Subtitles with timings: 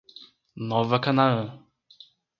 [0.71, 1.61] Nova Canaã